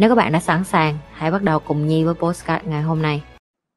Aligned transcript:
Nếu 0.00 0.08
các 0.08 0.14
bạn 0.14 0.32
đã 0.32 0.40
sẵn 0.40 0.64
sàng, 0.64 0.98
hãy 1.12 1.30
bắt 1.30 1.42
đầu 1.42 1.58
cùng 1.58 1.86
Nhi 1.86 2.04
với 2.04 2.14
postcard 2.14 2.66
ngày 2.66 2.82
hôm 2.82 3.02
nay. 3.02 3.22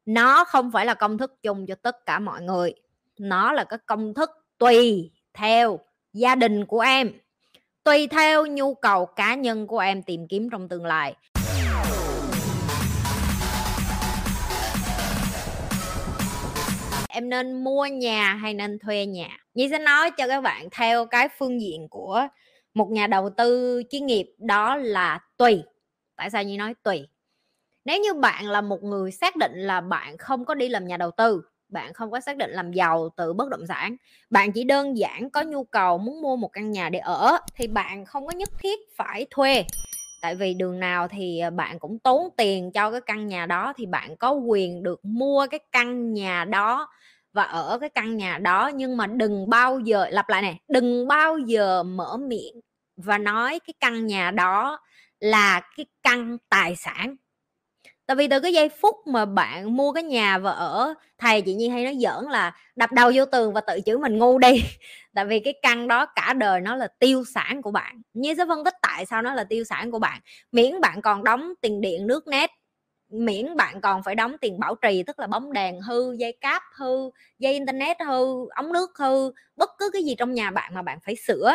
Nó 0.06 0.44
không 0.44 0.70
phải 0.72 0.86
là 0.86 0.94
công 0.94 1.18
thức 1.18 1.42
chung 1.42 1.66
cho 1.66 1.74
tất 1.74 2.06
cả 2.06 2.18
mọi 2.18 2.42
người. 2.42 2.74
Nó 3.18 3.52
là 3.52 3.64
cái 3.64 3.78
công 3.86 4.14
thức 4.14 4.30
tùy 4.58 5.10
theo 5.34 5.78
gia 6.12 6.34
đình 6.34 6.66
của 6.66 6.80
em, 6.80 7.12
tùy 7.84 8.06
theo 8.06 8.46
nhu 8.46 8.74
cầu 8.74 9.06
cá 9.06 9.34
nhân 9.34 9.66
của 9.66 9.78
em 9.78 10.02
tìm 10.02 10.26
kiếm 10.28 10.50
trong 10.50 10.68
tương 10.68 10.86
lai. 10.86 11.14
Em 17.08 17.28
nên 17.28 17.64
mua 17.64 17.86
nhà 17.86 18.34
hay 18.34 18.54
nên 18.54 18.78
thuê 18.78 19.06
nhà? 19.06 19.28
Nhi 19.54 19.68
sẽ 19.70 19.78
nói 19.78 20.10
cho 20.10 20.28
các 20.28 20.40
bạn 20.40 20.68
theo 20.72 21.06
cái 21.06 21.28
phương 21.38 21.60
diện 21.60 21.88
của 21.90 22.26
một 22.74 22.90
nhà 22.90 23.06
đầu 23.06 23.30
tư 23.36 23.82
chuyên 23.90 24.06
nghiệp 24.06 24.26
đó 24.38 24.76
là 24.76 25.18
tùy 25.36 25.62
tại 26.16 26.30
sao 26.30 26.42
như 26.42 26.56
nói 26.56 26.74
tùy? 26.82 27.08
Nếu 27.84 28.00
như 28.00 28.14
bạn 28.14 28.48
là 28.48 28.60
một 28.60 28.82
người 28.82 29.12
xác 29.12 29.36
định 29.36 29.52
là 29.54 29.80
bạn 29.80 30.18
không 30.18 30.44
có 30.44 30.54
đi 30.54 30.68
làm 30.68 30.86
nhà 30.86 30.96
đầu 30.96 31.10
tư, 31.10 31.42
bạn 31.68 31.92
không 31.92 32.10
có 32.10 32.20
xác 32.20 32.36
định 32.36 32.50
làm 32.50 32.72
giàu 32.72 33.08
từ 33.16 33.32
bất 33.32 33.48
động 33.48 33.66
sản, 33.66 33.96
bạn 34.30 34.52
chỉ 34.52 34.64
đơn 34.64 34.98
giản 34.98 35.30
có 35.30 35.42
nhu 35.42 35.64
cầu 35.64 35.98
muốn 35.98 36.22
mua 36.22 36.36
một 36.36 36.48
căn 36.52 36.70
nhà 36.70 36.88
để 36.88 36.98
ở, 36.98 37.38
thì 37.54 37.66
bạn 37.66 38.04
không 38.04 38.26
có 38.26 38.32
nhất 38.32 38.48
thiết 38.58 38.78
phải 38.96 39.26
thuê. 39.30 39.64
Tại 40.22 40.34
vì 40.34 40.54
đường 40.54 40.80
nào 40.80 41.08
thì 41.08 41.38
à, 41.38 41.50
bạn 41.50 41.78
cũng 41.78 41.98
tốn 41.98 42.28
tiền 42.36 42.72
cho 42.72 42.90
cái 42.90 43.00
căn 43.00 43.26
nhà 43.26 43.46
đó, 43.46 43.72
thì 43.76 43.86
bạn 43.86 44.16
có 44.16 44.30
quyền 44.32 44.82
được 44.82 45.04
mua 45.04 45.46
cái 45.50 45.60
căn 45.72 46.12
nhà 46.12 46.44
đó 46.44 46.88
và 47.32 47.42
ở 47.42 47.78
cái 47.78 47.88
căn 47.88 48.16
nhà 48.16 48.38
đó. 48.38 48.70
Nhưng 48.74 48.96
mà 48.96 49.06
đừng 49.06 49.50
bao 49.50 49.78
giờ, 49.78 50.06
lặp 50.10 50.28
lại 50.28 50.42
này 50.42 50.60
đừng 50.68 51.08
bao 51.08 51.38
giờ 51.38 51.82
mở 51.82 52.16
miệng 52.16 52.60
và 52.96 53.18
nói 53.18 53.60
cái 53.66 53.74
căn 53.80 54.06
nhà 54.06 54.30
đó 54.30 54.78
là 55.22 55.60
cái 55.76 55.86
căn 56.02 56.38
tài 56.48 56.76
sản. 56.76 57.16
Tại 58.06 58.16
vì 58.16 58.28
từ 58.28 58.40
cái 58.40 58.52
giây 58.52 58.68
phút 58.68 58.96
mà 59.06 59.24
bạn 59.26 59.76
mua 59.76 59.92
cái 59.92 60.02
nhà 60.02 60.38
và 60.38 60.50
ở, 60.52 60.94
thầy 61.18 61.42
chị 61.42 61.54
nhi 61.54 61.68
hay 61.68 61.84
nói 61.84 61.96
giỡn 62.00 62.24
là 62.30 62.52
đập 62.76 62.92
đầu 62.92 63.12
vô 63.14 63.24
tường 63.26 63.52
và 63.52 63.60
tự 63.60 63.80
chửi 63.86 63.98
mình 63.98 64.18
ngu 64.18 64.38
đi. 64.38 64.64
Tại 65.14 65.24
vì 65.26 65.40
cái 65.40 65.54
căn 65.62 65.88
đó 65.88 66.06
cả 66.06 66.32
đời 66.32 66.60
nó 66.60 66.76
là 66.76 66.88
tiêu 66.98 67.24
sản 67.34 67.62
của 67.62 67.70
bạn. 67.70 68.02
Như 68.14 68.34
sẽ 68.38 68.44
phân 68.48 68.64
tích 68.64 68.74
tại 68.82 69.06
sao 69.06 69.22
nó 69.22 69.34
là 69.34 69.44
tiêu 69.44 69.64
sản 69.64 69.90
của 69.90 69.98
bạn. 69.98 70.20
Miễn 70.52 70.80
bạn 70.80 71.02
còn 71.02 71.24
đóng 71.24 71.52
tiền 71.60 71.80
điện, 71.80 72.06
nước 72.06 72.28
nét, 72.28 72.50
miễn 73.10 73.56
bạn 73.56 73.80
còn 73.80 74.02
phải 74.02 74.14
đóng 74.14 74.36
tiền 74.40 74.60
bảo 74.60 74.74
trì, 74.74 75.02
tức 75.02 75.18
là 75.18 75.26
bóng 75.26 75.52
đèn 75.52 75.80
hư, 75.80 76.12
dây 76.18 76.38
cáp 76.40 76.62
hư, 76.76 77.10
dây 77.38 77.52
internet 77.52 77.96
hư, 78.06 78.48
ống 78.56 78.72
nước 78.72 78.90
hư, 78.98 79.32
bất 79.56 79.70
cứ 79.78 79.90
cái 79.92 80.02
gì 80.04 80.14
trong 80.18 80.34
nhà 80.34 80.50
bạn 80.50 80.74
mà 80.74 80.82
bạn 80.82 80.98
phải 81.04 81.16
sửa 81.16 81.52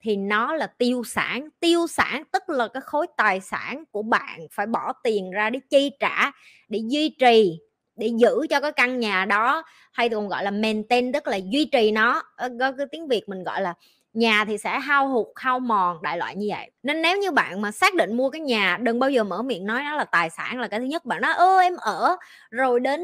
thì 0.00 0.16
nó 0.16 0.54
là 0.54 0.66
tiêu 0.66 1.02
sản. 1.04 1.48
Tiêu 1.60 1.86
sản 1.86 2.22
tức 2.32 2.48
là 2.48 2.68
cái 2.68 2.80
khối 2.80 3.06
tài 3.16 3.40
sản 3.40 3.84
của 3.90 4.02
bạn 4.02 4.46
phải 4.52 4.66
bỏ 4.66 4.92
tiền 5.04 5.30
ra 5.30 5.50
để 5.50 5.60
chi 5.70 5.90
trả, 6.00 6.30
để 6.68 6.80
duy 6.88 7.08
trì, 7.20 7.58
để 7.96 8.06
giữ 8.16 8.46
cho 8.50 8.60
cái 8.60 8.72
căn 8.72 8.98
nhà 9.00 9.24
đó, 9.24 9.62
hay 9.92 10.08
còn 10.08 10.28
gọi 10.28 10.44
là 10.44 10.50
maintain, 10.50 11.12
tức 11.12 11.26
là 11.28 11.36
duy 11.36 11.64
trì 11.64 11.90
nó. 11.90 12.22
Ờ, 12.36 12.48
có 12.60 12.72
cái 12.72 12.86
tiếng 12.92 13.08
việt 13.08 13.28
mình 13.28 13.44
gọi 13.44 13.62
là 13.62 13.74
nhà 14.12 14.44
thì 14.44 14.58
sẽ 14.58 14.78
hao 14.80 15.08
hụt, 15.08 15.26
hao 15.36 15.60
mòn, 15.60 16.02
đại 16.02 16.18
loại 16.18 16.36
như 16.36 16.46
vậy. 16.50 16.70
Nên 16.82 17.02
nếu 17.02 17.18
như 17.18 17.30
bạn 17.30 17.60
mà 17.62 17.70
xác 17.72 17.94
định 17.94 18.16
mua 18.16 18.30
cái 18.30 18.40
nhà, 18.40 18.78
đừng 18.82 18.98
bao 18.98 19.10
giờ 19.10 19.24
mở 19.24 19.42
miệng 19.42 19.66
nói 19.66 19.82
nó 19.84 19.96
là 19.96 20.04
tài 20.04 20.30
sản 20.30 20.60
là 20.60 20.68
cái 20.68 20.80
thứ 20.80 20.86
nhất. 20.86 21.04
Bạn 21.04 21.20
nói, 21.22 21.32
ơ, 21.34 21.58
em 21.58 21.76
ở 21.76 22.16
rồi 22.50 22.80
đến 22.80 23.00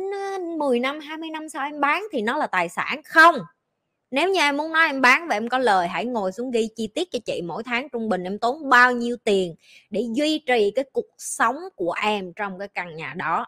10 0.59 0.81
năm 0.81 1.01
20 1.01 1.31
năm 1.31 1.49
sau 1.49 1.65
em 1.65 1.81
bán 1.81 2.05
thì 2.13 2.23
nó 2.23 2.37
là 2.39 2.47
tài 2.47 2.69
sản. 2.69 3.01
Không 3.05 3.37
nếu 4.11 4.31
như 4.31 4.41
em 4.41 4.57
muốn 4.57 4.73
nói 4.73 4.87
em 4.87 5.01
bán 5.01 5.29
và 5.29 5.37
em 5.37 5.49
có 5.49 5.59
lời, 5.59 5.89
hãy 5.89 6.05
ngồi 6.05 6.33
xuống 6.33 6.51
ghi 6.51 6.69
chi 6.77 6.89
tiết 6.95 7.09
cho 7.13 7.19
chị 7.25 7.43
mỗi 7.43 7.63
tháng 7.63 7.89
trung 7.89 8.09
bình 8.09 8.23
em 8.23 8.39
tốn 8.39 8.69
bao 8.69 8.93
nhiêu 8.93 9.17
tiền 9.25 9.55
để 9.91 10.05
duy 10.13 10.39
trì 10.39 10.73
cái 10.75 10.85
cuộc 10.93 11.07
sống 11.19 11.57
của 11.77 11.95
em 12.03 12.33
trong 12.37 12.59
cái 12.59 12.69
căn 12.69 12.97
nhà 12.97 13.15
đó. 13.17 13.47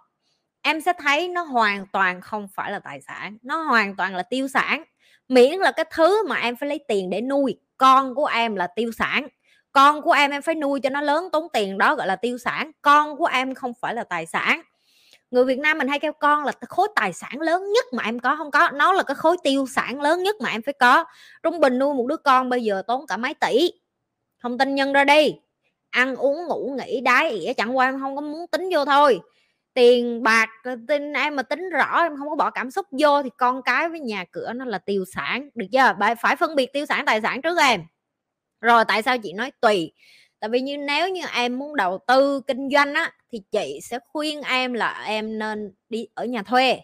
Em 0.63 0.81
sẽ 0.81 0.93
thấy 0.99 1.29
nó 1.29 1.43
hoàn 1.43 1.87
toàn 1.93 2.21
không 2.21 2.49
phải 2.55 2.73
là 2.73 2.79
tài 2.79 3.01
sản, 3.01 3.39
nó 3.43 3.63
hoàn 3.63 3.97
toàn 3.97 4.17
là 4.17 4.23
tiêu 4.23 4.49
sản. 4.49 4.85
Miễn 5.29 5.59
là 5.59 5.73
cái 5.73 5.85
thứ 5.95 6.27
mà 6.29 6.37
em 6.37 6.57
phải 6.57 6.69
lấy 6.69 6.85
tiền 6.89 7.11
để 7.11 7.21
nuôi 7.21 7.57
con 7.77 8.15
của 8.15 8.27
em 8.27 8.55
là 8.57 8.67
tiêu 8.77 8.93
sản. 8.99 9.29
Con 9.73 10.03
của 10.03 10.13
em 10.13 10.31
em 10.31 10.43
phải 10.43 10.55
nuôi 10.55 10.81
cho 10.81 10.91
nó 10.91 11.01
lớn 11.01 11.29
tốn 11.33 11.47
tiền 11.53 11.79
đó 11.79 11.95
gọi 11.95 12.07
là 12.07 12.17
tiêu 12.17 12.39
sản. 12.39 12.71
Con 12.83 13.17
của 13.17 13.27
em 13.27 13.55
không 13.55 13.73
phải 13.81 13.95
là 13.95 14.05
tài 14.05 14.27
sản 14.27 14.63
người 15.31 15.45
Việt 15.45 15.59
Nam 15.59 15.79
mình 15.79 15.89
hay 15.89 15.99
kêu 15.99 16.13
con 16.13 16.45
là 16.45 16.53
khối 16.69 16.89
tài 16.97 17.13
sản 17.13 17.41
lớn 17.41 17.73
nhất 17.73 17.85
mà 17.93 18.03
em 18.05 18.19
có. 18.19 18.37
Không 18.37 18.51
có, 18.51 18.71
nó 18.71 18.93
là 18.93 19.03
cái 19.03 19.15
khối 19.15 19.37
tiêu 19.43 19.67
sản 19.67 20.01
lớn 20.01 20.23
nhất 20.23 20.37
mà 20.41 20.51
em 20.51 20.63
phải 20.63 20.75
có. 20.81 21.05
Trung 21.43 21.61
bình 21.61 21.79
nuôi 21.79 21.95
một 21.95 22.07
đứa 22.07 22.17
con 22.17 22.49
bây 22.49 22.65
giờ 22.65 22.83
tốn 22.87 23.07
cả 23.07 23.17
mấy 23.17 23.35
tỷ. 23.35 23.73
Không 24.43 24.59
tin 24.59 24.75
nhân 24.75 24.93
ra 24.93 25.05
đi. 25.05 25.35
Ăn, 25.91 26.17
uống, 26.17 26.47
ngủ, 26.47 26.77
nghỉ, 26.79 27.01
đái, 27.01 27.31
ỉa, 27.31 27.53
chẳng 27.53 27.77
qua 27.77 27.89
em 27.89 28.01
không 28.01 28.17
có 28.17 28.23
muốn 28.23 28.47
tính 28.47 28.69
vô 28.73 28.85
thôi. 28.85 29.21
Tiền 29.75 30.23
bạc 30.23 30.49
ờ, 30.65 30.77
tin 30.89 31.13
em 31.13 31.37
mà 31.37 31.43
tính 31.43 31.71
rõ, 31.71 32.03
em 32.03 32.17
không 32.17 32.29
có 32.29 32.37
bỏ 32.37 32.51
cảm 32.51 32.71
xúc 32.71 32.87
vô 32.91 33.23
thì 33.23 33.31
con 33.37 33.63
cái 33.63 33.89
với 33.89 34.01
nhà 34.01 34.25
cửa 34.31 34.53
nó 34.53 34.65
là 34.65 34.79
tiêu 34.79 35.05
sản. 35.15 35.49
Được 35.55 35.67
chưa? 35.73 36.15
Phải 36.23 36.37
phân 36.37 36.57
biệt 36.57 36.73
tiêu 36.73 36.87
sản, 36.87 37.07
tài 37.07 37.21
sản 37.21 37.43
trước 37.43 37.59
em. 37.59 37.83
Rồi 38.61 38.85
tại 38.85 39.03
sao 39.03 39.19
chị 39.19 39.33
nói 39.33 39.53
tùy? 39.61 39.93
Tại 40.41 40.51
vì 40.51 40.61
như 40.61 40.77
nếu 40.77 41.09
như 41.09 41.23
em 41.35 41.59
muốn 41.59 41.77
đầu 41.77 41.99
tư 42.07 42.41
kinh 42.47 42.69
doanh 42.71 42.95
á, 42.95 43.13
thì 43.33 43.41
chị 43.53 43.81
sẽ 43.83 43.99
khuyên 44.13 44.43
em 44.43 44.73
là 44.73 45.05
em 45.07 45.39
nên 45.39 45.73
đi 45.89 46.07
ở 46.15 46.25
nhà 46.25 46.43
thuê. 46.43 46.81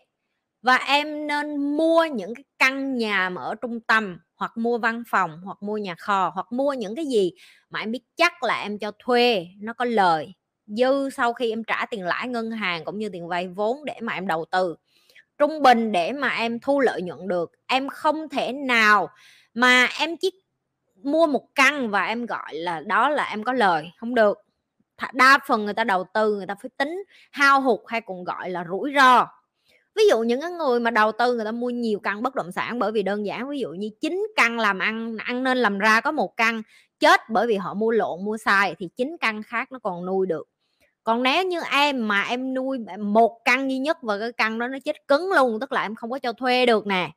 Và 0.63 0.77
em 0.77 1.27
nên 1.27 1.77
mua 1.77 2.05
những 2.05 2.35
cái 2.35 2.45
căn 2.59 2.97
nhà 2.99 3.29
mà 3.31 3.43
ở 3.43 3.55
trung 3.55 3.81
tâm, 3.81 4.19
hoặc 4.37 4.53
mua 4.57 4.79
văn 4.79 5.03
phòng, 5.11 5.41
hoặc 5.45 5.59
mua 5.63 5.77
nhà 5.79 5.95
kho, 5.99 6.31
hoặc 6.35 6.47
mua 6.53 6.73
những 6.73 6.97
cái 6.97 7.07
gì 7.07 7.33
mà 7.71 7.81
em 7.81 7.93
biết 7.93 8.03
chắc 8.17 8.43
là 8.43 8.63
em 8.63 8.79
cho 8.79 8.93
thuê, 8.99 9.47
nó 9.61 9.73
có 9.73 9.85
lời. 9.85 10.35
Dư 10.67 11.11
sau 11.11 11.33
khi 11.33 11.51
em 11.53 11.65
trả 11.65 11.87
tiền 11.91 12.05
lãi 12.05 12.29
ngân 12.29 12.51
hàng 12.51 12.85
cũng 12.85 12.99
như 12.99 13.09
tiền 13.09 13.29
vay 13.29 13.49
vốn 13.49 13.85
để 13.85 13.95
mà 14.03 14.13
em 14.15 14.27
đầu 14.27 14.45
tư. 14.51 14.77
Trung 15.39 15.63
bình 15.63 15.93
để 15.93 16.13
mà 16.13 16.29
em 16.29 16.61
thu 16.61 16.81
lợi 16.81 17.03
nhuận 17.03 17.29
được, 17.29 17.53
em 17.67 17.89
không 17.89 18.29
thể 18.29 18.53
nào 18.53 19.09
mà 19.55 19.89
em 20.01 20.17
chỉ 20.17 20.31
mua 21.07 21.27
một 21.27 21.55
căn 21.55 21.91
và 21.91 22.07
em 22.07 22.27
gọi 22.27 22.55
là 22.55 22.81
đó 22.81 23.09
là 23.09 23.25
em 23.25 23.45
có 23.45 23.53
lời, 23.53 23.91
không 23.97 24.15
được. 24.15 24.39
Đa 25.13 25.39
phần 25.47 25.65
người 25.65 25.75
ta 25.75 25.85
đầu 25.85 26.05
tư 26.15 26.37
người 26.37 26.47
ta 26.47 26.55
phải 26.63 26.71
tính 26.77 27.03
hao 27.33 27.61
hụt 27.61 27.81
hay 27.87 28.01
còn 28.01 28.25
gọi 28.25 28.51
là 28.51 28.65
rủi 28.69 28.93
ro. 28.97 29.27
Ví 29.97 30.03
dụ 30.11 30.21
những 30.21 30.41
cái 30.41 30.51
người 30.51 30.81
mà 30.81 30.91
đầu 30.91 31.13
tư 31.13 31.35
người 31.35 31.45
ta 31.45 31.53
mua 31.53 31.71
nhiều 31.71 32.01
căn 32.03 32.23
bất 32.23 32.35
động 32.35 32.53
sản 32.53 32.79
bởi 32.79 32.93
vì 32.93 33.03
đơn 33.03 33.27
giản, 33.27 33.49
ví 33.49 33.59
dụ 33.59 33.69
như 33.71 33.91
chín 34.01 34.27
căn 34.37 34.59
làm 34.59 34.79
ăn 34.79 35.17
ăn 35.25 35.45
nên 35.45 35.59
làm 35.59 35.79
ra 35.79 36.01
có 36.01 36.13
một 36.13 36.37
căn, 36.37 36.63
chết 37.01 37.21
bởi 37.29 37.47
vì 37.47 37.57
họ 37.57 37.75
mua 37.75 37.91
lộn, 37.91 38.25
mua 38.25 38.37
sai 38.37 38.75
thì 38.79 38.89
chín 38.97 39.17
căn 39.21 39.43
khác 39.43 39.73
nó 39.73 39.79
còn 39.79 40.07
nuôi 40.07 40.27
được. 40.27 40.49
Còn 41.05 41.23
nếu 41.23 41.45
như 41.45 41.61
em 41.71 42.09
mà 42.09 42.23
em 42.23 42.55
nuôi 42.55 42.79
một 42.99 43.41
căn 43.45 43.71
duy 43.71 43.79
nhất 43.79 44.03
và 44.03 44.19
cái 44.19 44.33
căn 44.33 44.59
đó 44.59 44.69
nó 44.69 44.79
chết 44.85 45.09
cứng 45.09 45.33
luôn, 45.33 45.61
tức 45.61 45.73
là 45.73 45.83
em 45.83 45.95
không 45.95 46.11
có 46.11 46.19
cho 46.19 46.33
thuê 46.33 46.67
được 46.67 46.87
nè 46.87 47.11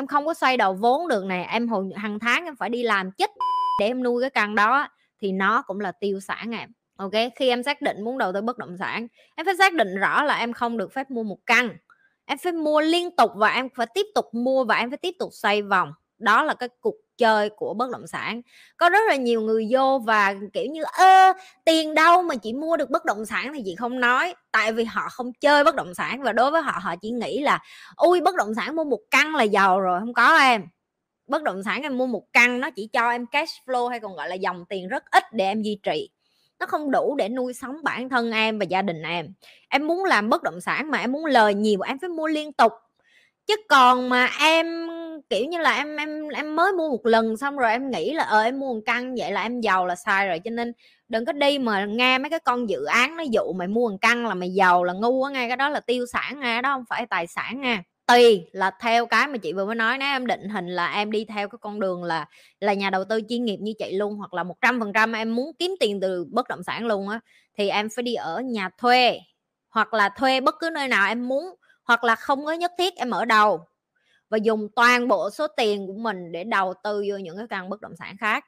em 0.00 0.06
không 0.06 0.26
có 0.26 0.34
xoay 0.34 0.56
đầu 0.56 0.74
vốn 0.74 1.08
được 1.08 1.24
này 1.24 1.44
em 1.44 1.68
hồi 1.68 1.90
hàng 1.96 2.18
tháng 2.18 2.44
em 2.44 2.56
phải 2.56 2.68
đi 2.68 2.82
làm 2.82 3.10
chết 3.10 3.30
để 3.80 3.86
em 3.86 4.02
nuôi 4.02 4.20
cái 4.20 4.30
căn 4.30 4.54
đó, 4.54 4.88
thì 5.20 5.32
nó 5.32 5.62
cũng 5.62 5.80
là 5.80 5.92
tiêu 5.92 6.20
sản 6.20 6.50
em. 6.50 6.70
Ok, 6.96 7.12
khi 7.36 7.48
em 7.48 7.62
xác 7.62 7.82
định 7.82 8.04
muốn 8.04 8.18
đầu 8.18 8.32
tư 8.32 8.40
bất 8.40 8.58
động 8.58 8.76
sản, 8.78 9.06
em 9.36 9.46
phải 9.46 9.56
xác 9.58 9.74
định 9.74 9.96
rõ 9.96 10.22
là 10.22 10.36
em 10.38 10.52
không 10.52 10.76
được 10.76 10.92
phép 10.92 11.10
mua 11.10 11.22
một 11.22 11.38
căn. 11.46 11.76
Em 12.24 12.38
phải 12.38 12.52
mua 12.52 12.80
liên 12.80 13.16
tục 13.16 13.30
và 13.34 13.48
em 13.48 13.68
phải 13.76 13.86
tiếp 13.94 14.06
tục 14.14 14.24
mua 14.32 14.64
và 14.64 14.76
em 14.76 14.90
phải 14.90 14.98
tiếp 14.98 15.14
tục 15.18 15.30
xoay 15.32 15.62
vòng. 15.62 15.92
Đó 16.18 16.42
là 16.42 16.54
cái 16.54 16.68
cuộc 16.80 16.94
chơi 17.20 17.50
của 17.50 17.74
bất 17.74 17.90
động 17.90 18.06
sản. 18.06 18.42
Có 18.76 18.88
rất 18.88 19.00
là 19.08 19.16
nhiều 19.16 19.40
người 19.40 19.68
vô 19.70 19.98
và, 19.98 20.34
kiểu 20.52 20.64
như, 20.64 20.82
ơ, 20.92 21.32
tiền 21.64 21.94
đâu 21.94 22.22
mà 22.22 22.36
chị 22.36 22.52
mua 22.52 22.76
được 22.76 22.90
bất 22.90 23.04
động 23.04 23.26
sản? 23.26 23.52
thì 23.54 23.62
chị 23.64 23.74
không 23.74 24.00
nói. 24.00 24.34
Tại 24.52 24.72
vì 24.72 24.84
họ 24.84 25.08
không 25.10 25.32
chơi 25.32 25.64
bất 25.64 25.74
động 25.74 25.94
sản 25.94 26.22
và 26.22 26.32
đối 26.32 26.50
với 26.50 26.62
họ 26.62 26.72
họ 26.82 26.96
chỉ 26.96 27.10
nghĩ 27.10 27.40
là, 27.40 27.58
ui, 27.96 28.20
bất 28.20 28.34
động 28.36 28.54
sản 28.54 28.76
mua 28.76 28.84
một 28.84 29.00
căn 29.10 29.34
là 29.34 29.42
giàu 29.42 29.80
rồi, 29.80 30.00
không 30.00 30.14
có 30.14 30.36
em. 30.38 30.62
Bất 31.26 31.42
động 31.42 31.62
sản 31.62 31.82
em 31.82 31.98
mua 31.98 32.06
một 32.06 32.22
căn 32.32 32.60
nó 32.60 32.70
chỉ 32.70 32.88
cho 32.92 33.10
em 33.10 33.26
cash 33.26 33.52
flow 33.66 33.88
hay 33.88 34.00
còn 34.00 34.16
gọi 34.16 34.28
là 34.28 34.34
dòng 34.34 34.64
tiền 34.68 34.88
rất 34.88 35.04
ít 35.10 35.24
để 35.32 35.44
em 35.44 35.62
duy 35.62 35.78
trì. 35.82 36.10
Nó 36.60 36.66
không 36.66 36.90
đủ 36.90 37.16
để 37.18 37.28
nuôi 37.28 37.54
sống 37.54 37.76
bản 37.84 38.08
thân 38.08 38.32
em 38.32 38.58
và 38.58 38.64
gia 38.64 38.82
đình 38.82 39.02
em. 39.02 39.34
Em 39.68 39.86
muốn 39.86 40.04
làm 40.04 40.28
bất 40.28 40.42
động 40.42 40.60
sản 40.60 40.90
mà 40.90 40.98
em 40.98 41.12
muốn 41.12 41.26
lời 41.26 41.54
nhiều, 41.54 41.80
em 41.80 41.98
phải 41.98 42.08
mua 42.08 42.26
liên 42.26 42.52
tục 42.52 42.72
chứ 43.46 43.56
còn 43.68 44.08
mà 44.08 44.28
em, 44.40 44.66
kiểu 45.30 45.44
như 45.46 45.58
là, 45.58 45.76
em 45.76 45.96
em 45.96 46.28
em 46.28 46.56
mới 46.56 46.72
mua 46.72 46.88
một 46.90 47.06
lần 47.06 47.36
xong 47.36 47.56
rồi 47.56 47.70
em 47.72 47.90
nghĩ 47.90 48.12
là 48.14 48.24
ờ 48.24 48.42
em 48.42 48.60
mua 48.60 48.74
một 48.74 48.80
căn 48.86 49.14
vậy 49.18 49.32
là 49.32 49.42
em 49.42 49.60
giàu 49.60 49.86
là 49.86 49.94
sai 49.94 50.28
rồi. 50.28 50.38
Cho 50.44 50.50
nên 50.50 50.72
đừng 51.08 51.24
có 51.24 51.32
đi 51.32 51.58
mà 51.58 51.84
nghe 51.84 52.18
mấy 52.18 52.30
cái 52.30 52.40
con 52.40 52.68
dự 52.68 52.84
án 52.84 53.16
nó 53.16 53.22
dụ 53.32 53.52
mày 53.52 53.68
mua 53.68 53.88
một 53.90 53.96
căn 54.00 54.26
là 54.26 54.34
mày 54.34 54.50
giàu 54.54 54.84
là 54.84 54.92
ngu 54.92 55.22
á 55.22 55.30
nghe, 55.32 55.48
cái 55.48 55.56
đó 55.56 55.68
là 55.68 55.80
tiêu 55.80 56.06
sản 56.12 56.40
nghe 56.40 56.62
đó 56.62 56.74
không 56.74 56.84
phải 56.90 57.06
tài 57.06 57.26
sản 57.26 57.60
nha 57.60 57.82
tùy 58.06 58.44
là 58.52 58.70
theo 58.80 59.06
cái 59.06 59.26
mà 59.28 59.38
chị 59.38 59.52
vừa 59.52 59.66
mới 59.66 59.74
nói, 59.74 59.98
nếu 59.98 60.08
em 60.08 60.26
định 60.26 60.48
hình 60.48 60.66
là 60.68 60.92
em 60.92 61.10
đi 61.10 61.24
theo 61.24 61.48
cái 61.48 61.58
con 61.60 61.80
đường 61.80 62.02
là 62.04 62.26
là 62.60 62.72
nhà 62.74 62.90
đầu 62.90 63.04
tư 63.04 63.20
chuyên 63.28 63.44
nghiệp 63.44 63.56
như 63.60 63.72
chị 63.78 63.92
luôn 63.96 64.14
hoặc 64.16 64.34
là 64.34 64.42
một 64.42 64.54
trăm 64.60 64.80
phần 64.80 64.92
trăm 64.92 65.12
em 65.12 65.34
muốn 65.36 65.50
kiếm 65.58 65.74
tiền 65.80 66.00
từ 66.00 66.24
bất 66.32 66.48
động 66.48 66.62
sản 66.62 66.86
luôn 66.86 67.08
á, 67.08 67.20
thì 67.58 67.68
em 67.68 67.88
phải 67.96 68.02
đi 68.02 68.14
ở 68.14 68.40
nhà 68.40 68.70
thuê 68.78 69.18
hoặc 69.74 69.94
là 69.94 70.08
thuê 70.08 70.40
bất 70.40 70.54
cứ 70.60 70.70
nơi 70.70 70.88
nào 70.88 71.08
em 71.08 71.28
muốn 71.28 71.44
hoặc 71.90 72.04
là 72.04 72.16
không 72.16 72.44
có 72.44 72.52
nhất 72.52 72.72
thiết 72.78 72.96
em 72.96 73.10
ở 73.10 73.24
đầu 73.24 73.66
và 74.28 74.36
dùng 74.36 74.68
toàn 74.76 75.08
bộ 75.08 75.30
số 75.30 75.46
tiền 75.46 75.86
của 75.86 75.92
mình 75.92 76.32
để 76.32 76.44
đầu 76.44 76.74
tư 76.84 77.04
vô 77.08 77.16
những 77.16 77.36
cái 77.36 77.46
căn 77.50 77.68
bất 77.68 77.80
động 77.80 77.96
sản 77.96 78.16
khác. 78.16 78.44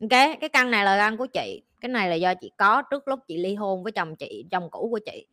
Ok, 0.00 0.10
cái 0.10 0.48
căn 0.52 0.70
này 0.70 0.84
là 0.84 0.96
căn 0.98 1.16
của 1.16 1.26
chị. 1.26 1.62
Cái 1.80 1.88
này 1.88 2.08
là 2.08 2.14
do 2.14 2.34
chị 2.34 2.52
có 2.56 2.82
trước 2.82 3.08
lúc 3.08 3.20
chị 3.28 3.36
ly 3.36 3.54
hôn 3.54 3.82
với 3.82 3.92
chồng 3.92 4.16
chị, 4.16 4.44
chồng 4.50 4.68
cũ 4.70 4.88
của 4.90 4.98
chị. 5.06 5.26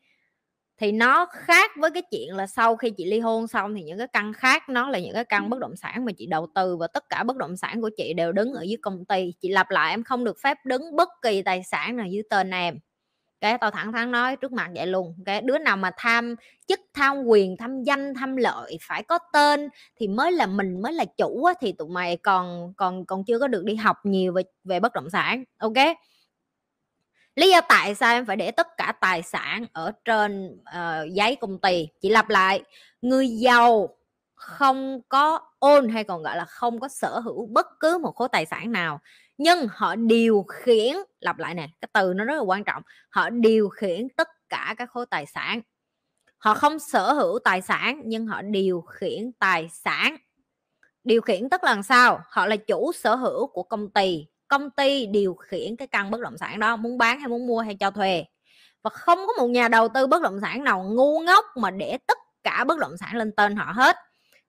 Thì 0.78 0.92
nó 0.92 1.26
khác 1.26 1.72
với 1.78 1.92
cái 1.92 2.04
chuyện 2.12 2.36
là 2.36 2.48
sau 2.48 2.76
khi 2.76 2.90
chị 2.90 3.06
ly 3.06 3.20
hôn 3.20 3.48
xong 3.48 3.76
thì 3.76 3.84
những 3.84 3.98
cái 3.98 4.08
căn 4.08 4.34
khác, 4.34 4.70
nó 4.70 4.90
là 4.90 5.00
những 5.00 5.14
cái 5.14 5.26
căn 5.26 5.50
bất 5.50 5.60
động 5.60 5.76
sản 5.76 6.06
mà 6.06 6.12
chị 6.18 6.26
đầu 6.26 6.48
tư 6.56 6.78
và 6.78 6.88
tất 6.88 7.10
cả 7.10 7.24
bất 7.24 7.38
động 7.38 7.58
sản 7.58 7.82
của 7.82 7.90
chị 7.98 8.14
đều 8.14 8.32
đứng 8.32 8.54
ở 8.54 8.62
dưới 8.62 8.78
công 8.82 9.06
ty. 9.06 9.34
Chị 9.42 9.50
lặp 9.50 9.70
lại, 9.70 9.94
em 9.94 10.04
không 10.04 10.24
được 10.24 10.38
phép 10.44 10.58
đứng 10.66 10.96
bất 10.96 11.10
kỳ 11.22 11.42
tài 11.42 11.64
sản 11.64 11.96
nào 11.96 12.08
dưới 12.08 12.24
tên 12.30 12.52
em 12.52 12.80
cái 13.42 13.58
tao 13.58 13.72
thẳng 13.72 13.92
thắn 13.92 14.12
nói 14.12 14.36
trước 14.36 14.52
mặt 14.52 14.72
vậy 14.76 14.88
luôn 14.88 15.16
cái 15.26 15.42
đứa 15.42 15.58
nào 15.58 15.78
mà 15.78 15.92
tham 15.98 16.36
chức 16.68 16.80
tham 16.94 17.24
quyền 17.24 17.58
tham 17.58 17.84
danh 17.84 18.14
tham 18.14 18.36
lợi 18.36 18.78
phải 18.82 19.04
có 19.04 19.20
tên 19.34 19.70
thì 20.00 20.08
mới 20.08 20.32
là 20.32 20.46
mình 20.46 20.82
mới 20.82 20.94
là 20.94 21.06
chủ 21.18 21.44
á, 21.44 21.54
thì 21.62 21.72
tụi 21.72 21.90
mày 21.90 22.18
còn 22.18 22.74
còn 22.78 23.06
còn 23.06 23.24
chưa 23.24 23.40
có 23.40 23.48
được 23.48 23.64
đi 23.66 23.76
học 23.76 23.98
nhiều 24.04 24.34
về 24.34 24.44
về 24.64 24.80
bất 24.80 24.94
động 24.94 25.10
sản 25.10 25.44
ok? 25.58 25.98
Lý 27.36 27.50
do 27.50 27.62
tại 27.62 27.96
sao 27.96 28.14
em 28.14 28.26
phải 28.26 28.36
để 28.36 28.52
tất 28.52 28.68
cả 28.78 28.94
tài 29.02 29.24
sản 29.24 29.66
ở 29.74 29.92
trên 30.06 30.60
uh, 30.62 31.14
giấy 31.14 31.36
công 31.36 31.60
ty? 31.60 31.88
Chị 32.02 32.10
lặp 32.10 32.30
lại 32.30 32.64
người 33.02 33.28
giàu 33.28 33.90
không 34.36 35.02
có 35.10 35.40
ôn 35.60 35.90
hay 35.90 36.04
còn 36.04 36.24
gọi 36.24 36.38
là 36.38 36.46
không 36.46 36.80
có 36.80 36.88
sở 36.88 37.20
hữu 37.20 37.46
bất 37.46 37.68
cứ 37.80 37.98
một 37.98 38.16
khối 38.16 38.28
tài 38.32 38.46
sản 38.46 38.72
nào 38.72 39.00
nhưng 39.40 39.68
họ 39.72 39.96
điều 39.96 40.46
khiển, 40.50 40.96
lặp 41.20 41.40
lại 41.40 41.54
nè, 41.54 41.68
cái 41.82 41.90
từ 41.94 42.14
nó 42.14 42.26
rất 42.26 42.36
là 42.36 42.42
quan 42.42 42.64
trọng, 42.64 42.84
họ 43.10 43.30
điều 43.30 43.70
khiển 43.70 44.08
tất 44.10 44.28
cả 44.50 44.76
các 44.78 44.90
khối 44.92 45.06
tài 45.06 45.26
sản. 45.26 45.62
Họ 46.38 46.54
không 46.54 46.80
sở 46.80 47.14
hữu 47.14 47.40
tài 47.40 47.62
sản, 47.62 48.02
nhưng 48.06 48.28
họ 48.28 48.42
điều 48.42 48.82
khiển 48.82 49.32
tài 49.40 49.70
sản. 49.70 50.18
Điều 51.04 51.22
khiển 51.22 51.50
tức 51.50 51.64
là 51.64 51.82
sao? 51.82 52.22
Họ 52.30 52.46
là 52.46 52.56
chủ 52.56 52.92
sở 52.92 53.16
hữu 53.16 53.48
của 53.48 53.64
công 53.64 53.90
ty. 53.90 54.26
Công 54.48 54.70
ty 54.70 55.06
điều 55.06 55.34
khiển 55.34 55.76
cái 55.76 55.88
căn 55.88 56.12
bất 56.12 56.22
động 56.22 56.38
sản 56.38 56.60
đó, 56.60 56.76
muốn 56.76 56.98
bán 56.98 57.20
hay 57.20 57.28
muốn 57.28 57.48
mua 57.48 57.60
hay 57.60 57.76
cho 57.76 57.92
thuê. 57.92 58.26
Và 58.84 58.90
không 58.90 59.20
có 59.28 59.34
một 59.38 59.48
nhà 59.48 59.68
đầu 59.68 59.88
tư 59.88 60.08
bất 60.08 60.22
động 60.22 60.40
sản 60.42 60.64
nào 60.64 60.84
ngu 60.84 61.20
ngốc 61.20 61.46
mà 61.56 61.72
để 61.72 61.98
tất 62.08 62.18
cả 62.44 62.64
bất 62.64 62.80
động 62.80 62.98
sản 62.98 63.16
lên 63.16 63.32
tên 63.32 63.56
họ 63.56 63.72
hết. 63.76 63.96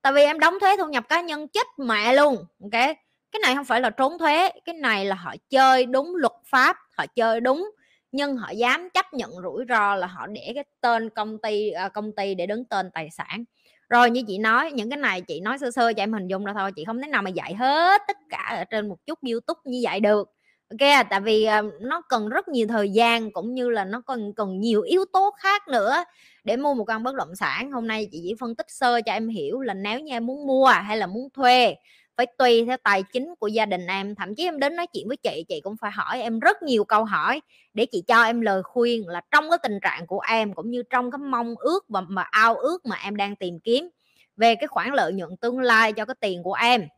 Tại 0.03 0.13
vì 0.13 0.23
em 0.23 0.39
đóng 0.39 0.61
thuế 0.61 0.77
thu 0.77 0.87
nhập 0.87 1.05
cá 1.09 1.21
nhân 1.21 1.49
chết 1.49 1.67
mẹ 1.79 2.13
luôn 2.13 2.45
ok 2.63 2.97
cái 3.33 3.41
này 3.43 3.55
không 3.55 3.65
phải 3.65 3.81
là 3.81 3.91
trốn 3.91 4.19
thuế, 4.19 4.51
cái 4.65 4.75
này 4.75 5.05
là 5.05 5.15
họ 5.15 5.35
chơi 5.51 5.87
đúng 5.87 6.17
luật 6.17 6.33
pháp, 6.47 6.77
họ 6.99 7.07
chơi 7.07 7.41
đúng, 7.41 7.71
nhưng 8.13 8.37
họ 8.37 8.51
dám 8.51 8.89
chấp 8.95 9.15
nhận 9.15 9.31
rủi 9.43 9.65
ro 9.69 9.95
là 9.95 10.07
họ 10.07 10.27
để 10.27 10.53
cái 10.55 10.65
tên 10.81 11.11
công 11.11 11.39
ty 11.39 11.71
à, 11.71 11.89
công 11.89 12.13
ty 12.13 12.35
để 12.35 12.47
đứng 12.47 12.65
tên 12.65 12.91
tài 12.95 13.09
sản. 13.11 13.45
Rồi 13.89 14.11
như 14.11 14.23
chị 14.27 14.39
nói, 14.39 14.73
những 14.73 14.91
cái 14.91 14.97
này 14.97 15.21
chị 15.21 15.41
nói 15.41 15.59
sơ 15.59 15.71
sơ 15.71 15.93
cho 15.93 16.03
em 16.03 16.13
hình 16.13 16.27
dung 16.27 16.45
ra 16.45 16.53
thôi, 16.59 16.73
chị 16.77 16.85
không 16.85 17.03
thể 17.03 17.09
nào 17.09 17.23
mà 17.23 17.31
dạy 17.31 17.55
hết 17.55 18.03
tất 18.09 18.17
cả 18.31 18.55
ở 18.57 18.65
trên 18.65 18.89
một 18.89 18.97
chút 19.07 19.19
youtube 19.31 19.61
như 19.65 19.81
vậy 19.83 20.01
được. 20.01 20.31
Ok, 20.71 21.07
tại 21.11 21.21
vì 21.21 21.45
à, 21.45 21.63
nó 21.81 22.03
cần 22.09 22.29
rất 22.29 22.49
nhiều 22.49 22.67
thời 22.69 22.91
gian 22.91 23.31
cũng 23.33 23.55
như 23.55 23.71
là 23.71 23.85
nó 23.85 24.01
còn 24.07 24.35
cần 24.35 24.61
nhiều 24.61 24.83
yếu 24.83 25.05
tố 25.13 25.31
khác 25.39 25.69
nữa 25.69 26.05
để 26.45 26.57
mua 26.57 26.75
một 26.75 26.85
căn 26.85 27.03
bất 27.03 27.15
động 27.15 27.37
sản. 27.37 27.73
Hôm 27.73 27.87
nay 27.87 28.09
chị 28.13 28.21
chỉ 28.25 28.35
phân 28.41 28.55
tích 28.55 28.67
sơ 28.69 29.01
cho 29.07 29.13
em 29.13 29.29
hiểu 29.29 29.61
là 29.61 29.75
nếu 29.75 30.01
như 30.01 30.13
em 30.13 30.27
muốn 30.27 30.47
mua 30.47 30.67
hay 30.67 30.97
là 30.97 31.07
muốn 31.07 31.29
thuê 31.35 31.75
phải 32.21 32.27
tùy 32.39 32.65
theo 32.67 32.77
tài 32.83 33.03
chính 33.03 33.35
của 33.39 33.47
gia 33.47 33.67
đình 33.67 33.87
em. 33.87 34.15
Thậm 34.15 34.35
chí 34.35 34.45
em 34.45 34.59
đến 34.59 34.77
nói 34.77 34.87
chuyện 34.87 35.09
với 35.09 35.17
chị 35.17 35.45
chị 35.49 35.61
cũng 35.61 35.77
phải 35.81 35.91
hỏi 35.91 36.23
em 36.23 36.41
rất 36.41 36.63
nhiều 36.63 36.85
câu 36.85 37.05
hỏi 37.05 37.41
để 37.75 37.87
chị 37.87 38.03
cho 38.07 38.23
em 38.23 38.41
lời 38.41 38.63
khuyên 38.63 39.09
là 39.09 39.21
trong 39.31 39.51
cái 39.51 39.59
tình 39.63 39.79
trạng 39.83 40.07
của 40.07 40.21
em 40.21 40.55
cũng 40.55 40.71
như 40.71 40.83
trong 40.91 41.11
cái 41.11 41.19
mong 41.19 41.55
ước 41.59 41.85
và 41.89 42.01
mà 42.01 42.23
ao 42.23 42.55
ước 42.55 42.87
mà 42.87 42.97
em 43.05 43.17
đang 43.17 43.37
tìm 43.37 43.61
kiếm 43.61 43.89
về 44.37 44.55
cái 44.55 44.67
khoản 44.67 44.91
lợi 44.93 45.13
nhuận 45.13 45.37
tương 45.37 45.61
lai 45.61 45.93
cho 45.93 46.05
cái 46.05 46.15
tiền 46.21 46.43
của 46.43 46.55
em, 46.55 46.89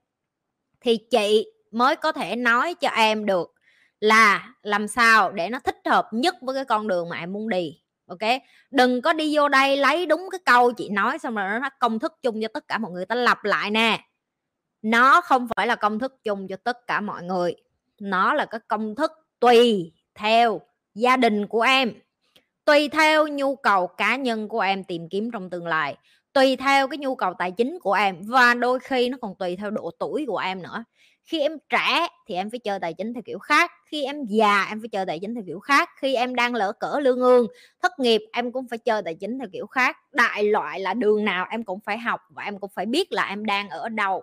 thì 0.80 0.96
chị 1.10 1.46
mới 1.70 1.96
có 1.96 2.12
thể 2.12 2.36
nói 2.36 2.74
cho 2.74 2.88
em 2.88 3.26
được 3.26 3.54
là 4.00 4.54
làm 4.62 4.88
sao 4.88 5.32
để 5.32 5.48
nó 5.48 5.58
thích 5.58 5.76
hợp 5.84 6.08
nhất 6.12 6.34
với 6.40 6.54
cái 6.54 6.64
con 6.64 6.88
đường 6.88 7.08
mà 7.08 7.18
em 7.18 7.32
muốn 7.32 7.48
đi, 7.48 7.80
ok? 8.06 8.30
Đừng 8.70 9.02
có 9.02 9.12
đi 9.12 9.36
vô 9.36 9.48
đây 9.48 9.76
lấy 9.76 10.06
đúng 10.06 10.28
cái 10.30 10.40
câu 10.44 10.72
chị 10.72 10.88
nói 10.88 11.18
xong 11.18 11.34
rồi 11.34 11.60
nó 11.60 11.68
công 11.80 11.98
thức 11.98 12.12
chung 12.22 12.42
cho 12.42 12.48
tất 12.54 12.68
cả 12.68 12.78
mọi 12.78 12.92
người 12.92 13.06
ta 13.06 13.14
lặp 13.14 13.44
lại 13.44 13.70
nè 13.70 14.00
nó 14.82 15.20
không 15.20 15.48
phải 15.56 15.66
là 15.66 15.76
công 15.76 15.98
thức 15.98 16.24
chung 16.24 16.48
cho 16.48 16.56
tất 16.56 16.86
cả 16.86 17.00
mọi 17.00 17.22
người. 17.22 17.54
Nó 18.00 18.34
là 18.34 18.44
cái 18.44 18.60
công 18.68 18.94
thức 18.94 19.12
tùy 19.40 19.92
theo 20.14 20.60
gia 20.94 21.16
đình 21.16 21.46
của 21.46 21.60
em, 21.60 21.92
tùy 22.64 22.88
theo 22.88 23.28
nhu 23.28 23.56
cầu 23.56 23.86
cá 23.86 24.16
nhân 24.16 24.48
của 24.48 24.60
em 24.60 24.84
tìm 24.84 25.08
kiếm 25.08 25.30
trong 25.30 25.50
tương 25.50 25.66
lai, 25.66 25.96
tùy 26.32 26.56
theo 26.56 26.88
cái 26.88 26.98
nhu 26.98 27.14
cầu 27.14 27.34
tài 27.38 27.50
chính 27.50 27.78
của 27.80 27.92
em, 27.92 28.16
và 28.26 28.54
đôi 28.54 28.78
khi 28.80 29.08
nó 29.08 29.18
còn 29.20 29.34
tùy 29.38 29.56
theo 29.56 29.70
độ 29.70 29.90
tuổi 29.98 30.24
của 30.28 30.38
em 30.38 30.62
nữa. 30.62 30.84
Khi 31.24 31.40
em 31.40 31.58
trẻ 31.68 32.08
thì 32.26 32.34
em 32.34 32.50
phải 32.50 32.58
chơi 32.58 32.78
tài 32.80 32.94
chính 32.94 33.14
theo 33.14 33.22
kiểu 33.26 33.38
khác, 33.38 33.70
khi 33.86 34.04
em 34.04 34.24
già 34.24 34.66
em 34.68 34.80
phải 34.80 34.88
chơi 34.88 35.06
tài 35.06 35.18
chính 35.18 35.34
theo 35.34 35.44
kiểu 35.46 35.60
khác, 35.60 35.90
khi 35.96 36.14
em 36.14 36.34
đang 36.34 36.54
lỡ 36.54 36.72
cỡ 36.80 36.98
lương 37.02 37.20
ương 37.20 37.46
thất 37.82 37.98
nghiệp 37.98 38.22
em 38.32 38.52
cũng 38.52 38.68
phải 38.68 38.78
chơi 38.78 39.02
tài 39.02 39.14
chính 39.14 39.38
theo 39.38 39.48
kiểu 39.52 39.66
khác. 39.66 39.96
Đại 40.12 40.44
loại 40.44 40.80
là 40.80 40.94
đường 40.94 41.24
nào 41.24 41.46
em 41.50 41.64
cũng 41.64 41.80
phải 41.80 41.98
học 41.98 42.20
và 42.30 42.42
em 42.42 42.58
cũng 42.58 42.70
phải 42.74 42.86
biết 42.86 43.12
là 43.12 43.28
em 43.28 43.44
đang 43.44 43.68
ở 43.68 43.88
đâu 43.88 44.22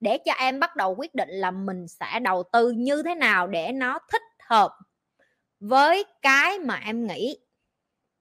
để 0.00 0.18
cho 0.18 0.32
em 0.32 0.60
bắt 0.60 0.76
đầu 0.76 0.94
quyết 0.94 1.14
định 1.14 1.28
là 1.28 1.50
mình 1.50 1.88
sẽ 1.88 2.20
đầu 2.20 2.42
tư 2.52 2.70
như 2.70 3.02
thế 3.02 3.14
nào 3.14 3.46
để 3.46 3.72
nó 3.72 3.98
thích 4.12 4.22
hợp 4.38 4.72
với 5.60 6.04
cái 6.22 6.58
mà 6.58 6.80
em 6.84 7.06
nghĩ 7.06 7.36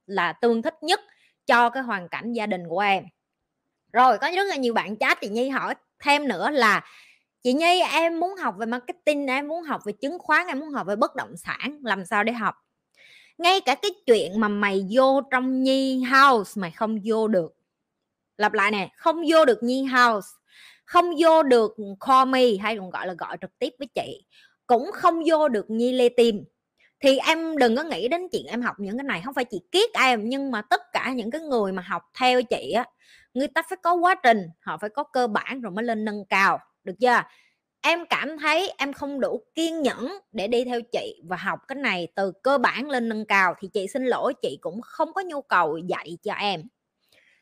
là 0.05 0.33
tương 0.33 0.61
thích 0.61 0.83
nhất 0.83 0.99
cho 1.45 1.69
cái 1.69 1.83
hoàn 1.83 2.09
cảnh 2.09 2.33
gia 2.33 2.45
đình 2.45 2.63
của 2.69 2.79
em. 2.79 3.03
Rồi, 3.93 4.17
có 4.17 4.31
rất 4.35 4.43
là 4.43 4.55
nhiều 4.55 4.73
bạn 4.73 4.97
chat 4.97 5.21
chị 5.21 5.29
nhi 5.29 5.49
hỏi 5.49 5.73
thêm 5.99 6.27
nữa 6.27 6.49
là, 6.49 6.83
chị 7.43 7.53
nhi, 7.53 7.81
em 7.81 8.19
muốn 8.19 8.35
học 8.35 8.55
về 8.57 8.65
marketing, 8.65 9.27
em 9.27 9.47
muốn 9.47 9.63
học 9.63 9.81
về 9.85 9.93
chứng 9.93 10.19
khoán, 10.19 10.47
em 10.47 10.59
muốn 10.59 10.69
học 10.69 10.87
về 10.87 10.95
bất 10.95 11.15
động 11.15 11.37
sản, 11.37 11.79
làm 11.83 12.05
sao 12.05 12.23
để 12.23 12.33
học? 12.33 12.55
Ngay 13.37 13.61
cả 13.61 13.75
cái 13.75 13.91
chuyện 14.05 14.39
mà 14.39 14.47
mày 14.47 14.85
vô 14.91 15.21
trong 15.31 15.63
nhi 15.63 16.03
house 16.03 16.61
mày 16.61 16.71
không 16.71 16.99
vô 17.05 17.27
được. 17.27 17.53
Lặp 18.37 18.53
lại 18.53 18.71
nè, 18.71 18.89
không 18.95 19.23
vô 19.29 19.45
được 19.45 19.63
nhi 19.63 19.83
house 19.83 20.27
không 20.85 21.05
vô 21.19 21.43
được 21.43 21.75
call 22.07 22.29
me 22.29 22.41
hay 22.61 22.77
còn 22.77 22.89
gọi 22.89 23.07
là 23.07 23.13
gọi 23.13 23.37
trực 23.41 23.59
tiếp 23.59 23.73
với 23.79 23.87
chị, 23.95 24.25
cũng 24.67 24.91
không 24.93 25.23
vô 25.25 25.49
được 25.49 25.69
nhi 25.69 25.91
lê 25.91 26.09
tim 26.09 26.43
thì 26.99 27.17
em 27.17 27.57
đừng 27.57 27.75
có 27.75 27.83
nghĩ 27.83 28.07
đến 28.07 28.27
chuyện 28.31 28.45
em 28.45 28.61
học 28.61 28.75
những 28.79 28.97
cái 28.97 29.03
này, 29.03 29.21
không 29.25 29.33
phải 29.33 29.45
chị 29.45 29.61
kiết 29.71 29.93
em, 29.93 30.29
nhưng 30.29 30.51
mà 30.51 30.61
tất 30.61 30.81
cả 30.93 31.11
những 31.15 31.31
cái 31.31 31.41
người 31.41 31.71
mà 31.71 31.81
học 31.81 32.01
theo 32.19 32.43
chị 32.43 32.71
á, 32.71 32.85
người 33.33 33.47
ta 33.47 33.61
phải 33.69 33.77
có 33.83 33.93
quá 33.93 34.15
trình, 34.23 34.49
họ 34.59 34.77
phải 34.77 34.89
có 34.89 35.03
cơ 35.03 35.27
bản 35.27 35.61
rồi 35.61 35.71
mới 35.71 35.85
lên 35.85 36.05
nâng 36.05 36.25
cao, 36.25 36.59
được 36.83 36.93
chưa? 36.99 37.21
Em 37.81 38.05
cảm 38.09 38.37
thấy 38.37 38.73
em 38.77 38.93
không 38.93 39.19
đủ 39.19 39.41
kiên 39.55 39.81
nhẫn 39.81 40.13
để 40.31 40.47
đi 40.47 40.63
theo 40.65 40.81
chị 40.91 41.21
và 41.23 41.37
học 41.37 41.59
cái 41.67 41.75
này 41.75 42.07
từ 42.15 42.31
cơ 42.43 42.57
bản 42.57 42.89
lên 42.89 43.09
nâng 43.09 43.25
cao, 43.25 43.55
thì 43.59 43.67
chị 43.73 43.87
xin 43.87 44.05
lỗi, 44.05 44.33
chị 44.41 44.57
cũng 44.61 44.81
không 44.81 45.13
có 45.13 45.21
nhu 45.21 45.41
cầu 45.41 45.77
dạy 45.77 46.17
cho 46.23 46.33
em. 46.33 46.61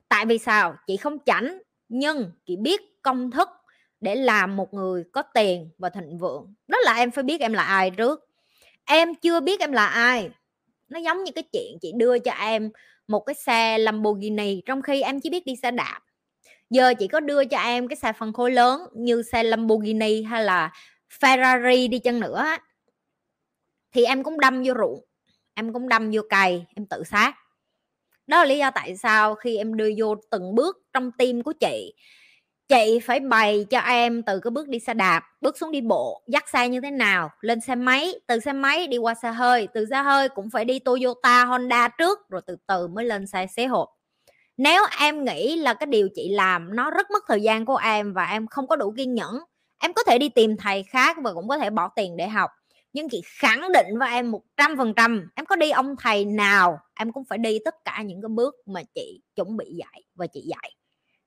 Tại 0.10 0.26
vì 0.26 0.38
sao? 0.38 0.76
Chị 0.88 0.98
không 0.98 1.18
chảnh, 1.26 1.62
nhưng 1.90 2.32
chị 2.46 2.56
biết 2.56 2.82
công 3.04 3.32
thức 3.32 3.50
để 4.02 4.16
làm 4.16 4.56
một 4.56 4.74
người 4.74 5.04
có 5.12 5.22
tiền 5.22 5.70
và 5.78 5.90
thịnh 5.90 6.18
vượng. 6.18 6.54
Đó 6.68 6.78
là 6.84 6.94
em 6.94 7.12
phải 7.12 7.24
biết 7.24 7.42
em 7.42 7.54
là 7.54 7.64
ai 7.64 7.92
trước. 7.92 8.30
Em 8.86 9.16
chưa 9.16 9.40
biết 9.40 9.60
em 9.60 9.72
là 9.72 9.86
ai. 9.86 10.30
Nó 10.90 11.00
giống 11.00 11.24
như 11.24 11.32
cái 11.36 11.44
chuyện 11.54 11.78
chị 11.82 11.92
đưa 11.96 12.20
cho 12.20 12.32
em 12.32 12.72
một 13.08 13.20
cái 13.20 13.34
xe 13.34 13.78
Lamborghini, 13.78 14.62
trong 14.66 14.82
khi 14.82 15.02
em 15.02 15.20
chỉ 15.20 15.30
biết 15.30 15.46
đi 15.46 15.56
xe 15.56 15.72
đạp. 15.72 16.00
Giờ 16.70 16.94
chị 17.00 17.08
có 17.08 17.20
đưa 17.20 17.46
cho 17.46 17.58
em 17.58 17.88
cái 17.88 17.96
xe 17.96 18.14
phân 18.14 18.34
khối 18.34 18.52
lớn 18.52 18.82
như 18.94 19.24
xe 19.32 19.44
Lamborghini 19.44 20.24
hay 20.24 20.44
là 20.44 20.72
Ferrari 21.20 21.90
đi 21.90 22.00
chăng 22.00 22.20
nữa 22.20 22.46
thì 23.92 24.04
em 24.04 24.24
cũng 24.24 24.40
đâm 24.40 24.64
vô 24.64 24.74
ruộng, 24.74 25.06
em 25.54 25.74
cũng 25.74 25.90
đâm 25.90 26.12
vô 26.14 26.22
cày, 26.30 26.66
em 26.76 26.86
tự 26.86 27.04
sát. 27.04 27.34
Đó 28.28 28.38
là 28.38 28.46
lý 28.46 28.58
do 28.58 28.72
tại 28.72 28.98
sao 28.98 29.36
khi 29.36 29.58
em 29.58 29.78
đưa 29.78 29.90
vô 29.98 30.16
từng 30.32 30.56
bước 30.56 30.78
trong 30.94 31.12
tim 31.12 31.44
của 31.44 31.54
chị 31.54 31.94
chị 32.68 33.00
phải 33.04 33.20
bày 33.20 33.66
cho 33.70 33.80
em 33.80 34.24
từ 34.24 34.40
cái 34.40 34.52
bước 34.52 34.68
đi 34.68 34.80
xe 34.80 34.94
đạp, 34.94 35.24
bước 35.42 35.58
xuống 35.58 35.72
đi 35.72 35.82
bộ, 35.82 36.22
dắt 36.28 36.50
xe 36.50 36.70
như 36.70 36.82
thế 36.82 36.92
nào, 36.92 37.30
lên 37.42 37.62
xe 37.62 37.76
máy, 37.76 38.14
từ 38.28 38.40
xe 38.40 38.54
máy 38.54 38.88
đi 38.88 38.98
qua 38.98 39.14
xe 39.16 39.32
hơi, 39.32 39.68
từ 39.74 39.86
xe 39.90 40.02
hơi 40.02 40.30
cũng 40.30 40.50
phải 40.50 40.66
đi 40.66 40.80
Toyota, 40.80 41.46
Honda 41.46 41.88
trước, 41.88 42.30
rồi 42.30 42.42
từ 42.46 42.56
từ 42.68 42.88
mới 42.88 43.06
lên 43.06 43.28
xe, 43.28 43.48
xế 43.48 43.66
hộp. 43.66 43.90
Nếu 44.58 44.84
em 45.00 45.26
nghĩ 45.26 45.56
là 45.56 45.74
cái 45.74 45.88
điều 45.88 46.10
chị 46.16 46.30
làm 46.30 46.76
nó 46.76 46.92
rất 46.92 47.12
mất 47.12 47.24
thời 47.28 47.42
gian 47.42 47.66
của 47.66 47.78
em 47.78 48.14
và 48.14 48.26
em 48.26 48.48
không 48.48 48.68
có 48.68 48.76
đủ 48.76 48.94
kiên 48.98 49.14
nhẫn, 49.14 49.40
em 49.80 49.94
có 49.94 50.04
thể 50.08 50.18
đi 50.18 50.30
tìm 50.30 50.58
thầy 50.58 50.84
khác 50.84 51.18
và 51.24 51.34
cũng 51.34 51.48
có 51.48 51.58
thể 51.58 51.70
bỏ 51.70 51.90
tiền 51.96 52.18
để 52.18 52.28
học. 52.28 52.52
Nhưng 52.94 53.10
chị 53.10 53.22
khẳng 53.40 53.72
định 53.72 54.00
với 54.00 54.10
em 54.12 54.32
một 54.32 54.42
trăm 54.58 54.78
phần 54.78 54.94
trăm, 54.94 55.30
em 55.36 55.46
có 55.46 55.56
đi 55.56 55.72
ông 55.72 55.96
thầy 56.00 56.26
nào, 56.26 56.80
em 56.96 57.12
cũng 57.12 57.24
phải 57.26 57.38
đi 57.38 57.60
tất 57.66 57.76
cả 57.86 58.02
những 58.02 58.22
cái 58.22 58.30
bước 58.30 58.56
mà 58.66 58.82
chị 58.96 59.22
chuẩn 59.36 59.58
bị 59.58 59.66
dạy 59.66 60.04
và 60.16 60.28
chị 60.28 60.42
dạy 60.42 60.76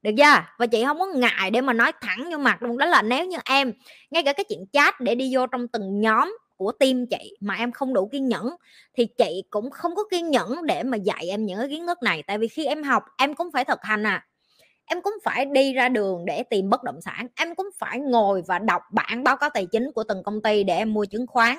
được 0.02 0.10
chưa? 0.16 0.44
Và 0.58 0.66
chị 0.66 0.84
không 0.84 0.98
có 0.98 1.06
ngại 1.06 1.50
để 1.50 1.60
mà 1.60 1.72
nói 1.72 1.92
thẳng 2.00 2.28
vô 2.32 2.38
mặt 2.38 2.62
luôn, 2.62 2.78
đó 2.78 2.86
là 2.86 3.02
nếu 3.02 3.26
như 3.26 3.36
em, 3.44 3.72
ngay 4.10 4.22
cả 4.22 4.32
cái 4.32 4.44
chuyện 4.48 4.64
chat 4.72 5.00
để 5.00 5.14
đi 5.14 5.30
vô 5.34 5.46
trong 5.46 5.68
từng 5.68 6.00
nhóm 6.00 6.36
của 6.56 6.72
team 6.72 7.06
chị 7.10 7.36
mà 7.40 7.54
em 7.54 7.72
không 7.72 7.94
đủ 7.94 8.08
kiên 8.12 8.28
nhẫn, 8.28 8.56
thì 8.96 9.06
chị 9.18 9.42
cũng 9.50 9.70
không 9.70 9.96
có 9.96 10.04
kiên 10.10 10.30
nhẫn 10.30 10.66
để 10.66 10.82
mà 10.82 10.96
dạy 10.96 11.28
em 11.30 11.46
những 11.46 11.58
cái 11.58 11.68
kiến 11.68 11.86
thức 11.86 12.02
này. 12.02 12.22
Tại 12.26 12.38
vì 12.38 12.48
khi 12.48 12.66
em 12.66 12.82
học, 12.82 13.02
em 13.18 13.34
cũng 13.34 13.52
phải 13.52 13.64
thực 13.64 13.78
hành 13.82 14.06
à. 14.06 14.26
Em 14.88 15.02
cũng 15.02 15.14
phải 15.24 15.44
đi 15.44 15.72
ra 15.72 15.88
đường 15.88 16.24
để 16.24 16.42
tìm 16.42 16.70
bất 16.70 16.82
động 16.82 17.00
sản. 17.00 17.26
Em 17.34 17.54
cũng 17.54 17.66
phải 17.78 18.00
ngồi 18.00 18.42
và 18.48 18.58
đọc 18.58 18.82
bản 18.92 19.24
báo 19.24 19.36
cáo 19.36 19.50
tài 19.54 19.66
chính 19.66 19.92
của 19.94 20.04
từng 20.08 20.22
công 20.22 20.42
ty 20.42 20.64
để 20.64 20.76
em 20.76 20.92
mua 20.92 21.04
chứng 21.04 21.26
khoán. 21.26 21.56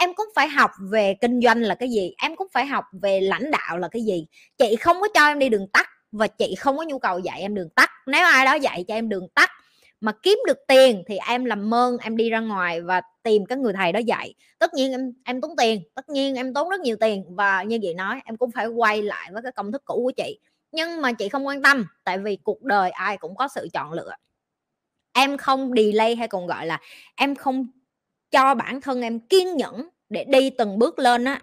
Em 0.00 0.14
cũng 0.14 0.26
phải 0.34 0.48
học 0.48 0.70
về 0.90 1.14
kinh 1.20 1.40
doanh 1.40 1.62
là 1.62 1.74
cái 1.74 1.90
gì? 1.90 2.14
Em 2.22 2.36
cũng 2.36 2.46
phải 2.52 2.66
học 2.66 2.84
về 3.02 3.20
lãnh 3.20 3.50
đạo 3.50 3.78
là 3.78 3.88
cái 3.88 4.02
gì? 4.02 4.26
Chị 4.58 4.76
không 4.76 5.00
có 5.00 5.08
cho 5.14 5.26
em 5.26 5.38
đi 5.38 5.48
đường 5.48 5.68
tắt 5.72 5.86
và 6.12 6.26
chị 6.26 6.54
không 6.58 6.76
có 6.76 6.82
nhu 6.82 6.98
cầu 6.98 7.18
dạy 7.18 7.40
em 7.40 7.54
đường 7.54 7.68
tắt. 7.70 7.90
Nếu 8.06 8.24
ai 8.24 8.44
đó 8.44 8.54
dạy 8.54 8.84
cho 8.88 8.94
em 8.94 9.08
đường 9.08 9.28
tắt 9.28 9.50
mà 10.00 10.12
kiếm 10.22 10.38
được 10.46 10.58
tiền 10.68 11.02
thì 11.06 11.18
em 11.28 11.44
làm 11.44 11.74
ơn 11.74 11.98
em 11.98 12.16
đi 12.16 12.30
ra 12.30 12.40
ngoài 12.40 12.80
và 12.80 13.02
tìm 13.22 13.46
cái 13.46 13.58
người 13.58 13.72
thầy 13.72 13.92
đó 13.92 13.98
dạy. 13.98 14.34
Tất 14.58 14.74
nhiên 14.74 14.90
em 14.92 15.12
em 15.24 15.40
tốn 15.40 15.56
tiền, 15.56 15.82
tất 15.94 16.08
nhiên 16.08 16.34
em 16.34 16.54
tốn 16.54 16.68
rất 16.68 16.80
nhiều 16.80 16.96
tiền 17.00 17.24
và 17.28 17.62
như 17.62 17.78
vậy 17.82 17.94
nói, 17.94 18.20
em 18.24 18.36
cũng 18.36 18.50
phải 18.50 18.66
quay 18.66 19.02
lại 19.02 19.30
với 19.32 19.42
cái 19.42 19.52
công 19.52 19.72
thức 19.72 19.82
cũ 19.84 20.00
của 20.04 20.12
chị. 20.16 20.38
Nhưng 20.72 21.02
mà 21.02 21.12
chị 21.12 21.28
không 21.28 21.46
quan 21.46 21.62
tâm, 21.62 21.86
tại 22.04 22.18
vì 22.18 22.36
cuộc 22.36 22.62
đời 22.62 22.90
ai 22.90 23.16
cũng 23.16 23.36
có 23.36 23.48
sự 23.48 23.68
chọn 23.72 23.92
lựa. 23.92 24.12
Em 25.12 25.36
không 25.36 25.72
delay 25.76 26.16
hay 26.16 26.28
còn 26.28 26.46
gọi 26.46 26.66
là 26.66 26.80
em 27.16 27.34
không 27.34 27.66
cho 28.30 28.54
bản 28.54 28.80
thân 28.80 29.02
em 29.02 29.20
kiên 29.20 29.56
nhẫn 29.56 29.88
để 30.08 30.24
đi 30.24 30.50
từng 30.50 30.78
bước 30.78 30.98
lên 30.98 31.24
á 31.24 31.40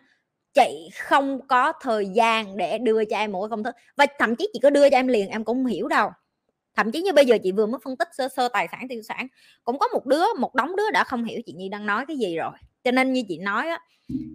chị 0.57 0.89
không 0.99 1.47
có 1.47 1.73
thời 1.81 2.05
gian 2.05 2.57
để 2.57 2.77
đưa 2.77 3.05
cho 3.05 3.17
em 3.17 3.31
một 3.31 3.41
cái 3.41 3.49
công 3.49 3.63
thức. 3.63 3.75
Và 3.95 4.05
thậm 4.19 4.35
chí 4.35 4.49
chị 4.53 4.59
có 4.63 4.69
đưa 4.69 4.89
cho 4.89 4.97
em 4.97 5.07
liền, 5.07 5.29
em 5.29 5.43
cũng 5.43 5.57
không 5.57 5.65
hiểu 5.65 5.87
đâu. 5.87 6.09
Thậm 6.75 6.91
chí 6.91 7.01
như 7.01 7.13
bây 7.13 7.25
giờ 7.25 7.37
chị 7.43 7.51
vừa 7.51 7.65
mới 7.65 7.79
phân 7.83 7.97
tích 7.97 8.07
sơ 8.17 8.27
sơ 8.27 8.47
tài 8.47 8.67
sản, 8.71 8.87
tiêu 8.89 9.01
sản, 9.01 9.27
cũng 9.63 9.79
có 9.79 9.87
một 9.87 10.05
đứa, 10.05 10.23
một 10.39 10.55
đống 10.55 10.75
đứa 10.75 10.91
đã 10.91 11.03
không 11.03 11.23
hiểu 11.23 11.41
chị 11.45 11.53
nhi 11.53 11.69
đang 11.69 11.85
nói 11.85 12.05
cái 12.07 12.17
gì 12.17 12.37
rồi. 12.37 12.51
Cho 12.83 12.91
nên 12.91 13.13
như 13.13 13.23
chị 13.27 13.37
nói 13.37 13.69
á, 13.69 13.79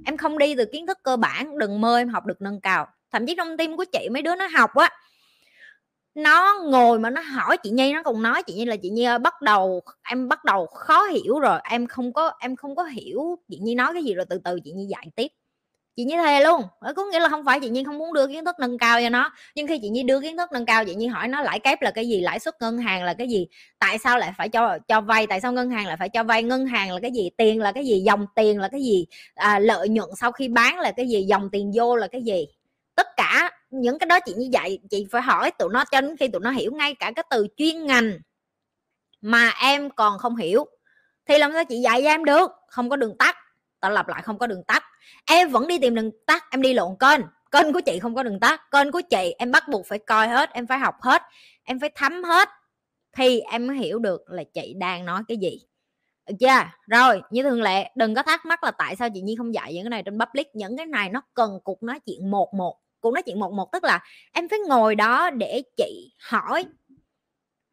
em 0.07 0.17
không 0.17 0.39
đi 0.39 0.55
từ 0.55 0.65
kiến 0.65 0.87
thức 0.87 0.99
cơ 1.03 1.17
bản, 1.17 1.59
đừng 1.59 1.81
mơ 1.81 1.99
em 1.99 2.09
học 2.09 2.27
được 2.27 2.43
nâng 2.43 2.61
cao. 2.61 2.87
Thậm 3.13 3.27
chí 3.27 3.35
trong 3.37 3.57
tim 3.57 3.77
của 3.77 3.85
chị, 3.85 4.09
mấy 4.13 4.23
đứa 4.23 4.35
nó 4.35 4.47
học 4.47 4.75
á, 4.75 4.91
nó 6.15 6.61
ngồi 6.65 6.99
mà 6.99 7.11
nó 7.11 7.21
hỏi 7.21 7.57
chị 7.63 7.71
nhi, 7.71 7.93
nó 7.93 8.03
còn 8.03 8.23
nói 8.23 8.43
chị 8.43 8.55
nhi 8.55 8.65
là, 8.65 8.77
chị 8.77 8.91
nhi 8.91 9.07
bắt 9.23 9.43
đầu, 9.43 9.83
em 10.11 10.29
bắt 10.29 10.45
đầu 10.45 10.67
khó 10.67 11.05
hiểu 11.05 11.41
rồi, 11.41 11.61
em 11.71 11.87
không 11.87 12.13
có, 12.13 12.33
em 12.41 12.57
không 12.57 12.77
có 12.77 12.85
hiểu 12.85 13.39
chị 13.49 13.59
nhi 13.63 13.75
nói 13.75 13.93
cái 13.95 14.05
gì 14.05 14.15
rồi, 14.15 14.27
từ 14.29 14.39
từ 14.45 14.61
chị 14.65 14.73
nhi 14.73 14.87
dạy 14.87 15.07
tiếp 15.17 15.29
chị 15.97 16.05
nhi 16.05 16.17
thề 16.17 16.41
luôn. 16.41 16.63
Ờ, 16.81 16.93
có 16.93 17.05
nghĩa 17.05 17.21
là 17.21 17.29
không 17.29 17.45
phải 17.45 17.61
chị 17.61 17.69
nhi 17.69 17.85
không 17.85 17.99
muốn 17.99 18.13
đưa 18.13 18.27
kiến 18.27 18.45
thức 18.45 18.57
nâng 18.61 18.79
cao 18.79 19.01
cho 19.03 19.09
nó 19.09 19.33
nhưng 19.55 19.67
khi 19.67 19.79
chị 19.83 19.89
nhi 19.89 20.03
đưa 20.03 20.21
kiến 20.21 20.37
thức 20.37 20.53
nâng 20.53 20.67
cao 20.67 20.85
chị 20.85 20.95
nhi 20.95 21.07
hỏi 21.07 21.29
nó 21.29 21.43
lãi 21.43 21.59
kép 21.59 21.83
là 21.83 21.91
cái 21.91 22.09
gì 22.09 22.21
lãi 22.21 22.39
suất 22.39 22.55
ngân 22.61 22.79
hàng 22.79 23.05
là 23.05 23.15
cái 23.15 23.29
gì 23.29 23.47
tại 23.79 23.99
sao 23.99 24.19
lại 24.19 24.33
phải 24.39 24.49
cho 24.49 24.79
cho 24.89 25.01
vay 25.01 25.27
tại 25.27 25.41
sao 25.41 25.53
ngân 25.53 25.71
hàng 25.71 25.87
lại 25.87 25.97
phải 25.97 26.09
cho 26.09 26.25
vay 26.25 26.43
ngân 26.43 26.67
hàng 26.67 26.93
là 26.93 27.01
cái 27.03 27.11
gì 27.13 27.31
tiền 27.37 27.61
là 27.61 27.73
cái 27.73 27.87
gì 27.87 28.01
dòng 28.01 28.27
tiền 28.37 28.61
là 28.61 28.69
cái 28.69 28.83
gì 28.83 29.07
à, 29.35 29.59
lợi 29.59 29.89
nhuận 29.89 30.09
sau 30.17 30.33
khi 30.33 30.49
bán 30.49 30.79
là 30.81 30.93
cái 30.93 31.09
gì 31.09 31.23
dòng 31.23 31.51
tiền 31.51 31.73
vô 31.75 31.97
là 31.97 32.07
cái 32.07 32.23
gì. 32.23 32.47
Tất 32.95 33.07
cả 33.17 33.51
những 33.71 33.99
cái 33.99 34.07
đó 34.07 34.19
chị 34.21 34.35
như 34.37 34.49
vậy 34.53 34.79
chị 34.91 35.07
phải 35.11 35.23
hỏi 35.23 35.51
tụi 35.51 35.69
nó 35.73 35.85
cho 35.91 36.01
đến 36.01 36.17
khi 36.17 36.29
tụi 36.29 36.41
nó 36.41 36.51
hiểu 36.51 36.73
ngay 36.73 36.95
cả 36.95 37.13
cái 37.17 37.25
từ 37.31 37.47
chuyên 37.57 37.87
ngành 37.87 38.19
mà 39.21 39.49
em 39.63 39.91
còn 39.91 40.19
không 40.19 40.37
hiểu. 40.37 40.67
Thì 41.29 41.39
làm 41.39 41.53
sao 41.53 41.65
chị 41.65 41.77
dạy 41.81 42.03
cho 42.03 42.09
em 42.09 42.25
được? 42.25 42.51
Không 42.69 42.91
có 42.91 42.97
đường 42.97 43.19
tắt 43.19 43.37
ta 43.83 43.89
lặp 43.89 44.09
lại 44.09 44.23
không 44.23 44.39
có 44.39 44.47
đường 44.47 44.65
tắt. 44.65 44.85
Em 45.27 45.49
vẫn 45.49 45.67
đi 45.67 45.79
tìm 45.79 45.95
đường 45.95 46.11
tắt, 46.27 46.45
em 46.51 46.63
đi 46.63 46.75
lộn 46.75 46.97
kênh. 47.01 47.21
Kênh 47.51 47.73
của 47.73 47.81
chị 47.81 47.99
không 47.99 48.15
có 48.15 48.23
đường 48.23 48.41
tắt, 48.41 48.71
kênh 48.71 48.93
của 48.93 49.01
chị 49.11 49.35
em 49.39 49.53
bắt 49.53 49.69
buộc 49.69 49.87
phải 49.87 49.99
coi 49.99 50.29
hết, 50.29 50.51
em 50.53 50.67
phải 50.67 50.79
học 50.79 50.95
hết, 51.01 51.23
em 51.65 51.81
phải 51.81 51.91
thấm 51.95 52.25
hết. 52.25 52.49
Thì 53.17 53.41
em 53.41 53.67
mới 53.67 53.77
hiểu 53.77 53.99
được 53.99 54.23
là 54.31 54.45
chị 54.55 54.75
đang 54.77 55.05
nói 55.05 55.23
cái 55.29 55.37
gì. 55.37 55.61
Được 56.29 56.35
chưa? 56.41 56.71
Rồi, 56.87 57.23
như 57.31 57.43
thường 57.43 57.63
lệ, 57.63 57.91
đừng 57.95 58.15
có 58.15 58.23
thắc 58.23 58.47
mắc 58.47 58.65
là 58.65 58.71
tại 58.71 58.97
sao 58.97 59.09
chị 59.15 59.21
nhi 59.21 59.37
không 59.39 59.55
dạy 59.55 59.75
những 59.75 59.85
cái 59.85 59.91
này 59.91 60.03
trên 60.03 60.19
public. 60.19 60.55
Những 60.55 60.77
cái 60.77 60.87
này 60.87 61.09
nó 61.09 61.23
cần 61.35 61.59
cuộc 61.65 61.83
nói 61.83 62.01
chuyện 62.01 62.31
một 62.31 62.55
một. 62.55 62.79
Cuộc 63.01 63.15
nói 63.15 63.23
chuyện 63.23 63.41
một 63.41 63.53
một 63.53 63.73
tức 63.73 63.85
là 63.85 64.01
em 64.33 64.49
phải 64.49 64.59
ngồi 64.69 64.95
đó 64.95 65.31
để 65.31 65.63
chị 65.77 66.13
hỏi 66.31 66.65